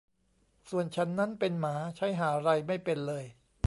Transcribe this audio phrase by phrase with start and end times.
[0.69, 3.25] ส่วนฉันนั้นเป็นหมาใช้ห่าไรไม่เป็นเลย